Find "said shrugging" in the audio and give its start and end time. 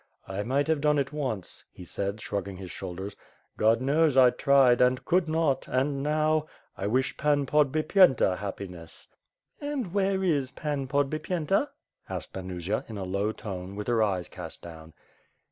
1.85-2.57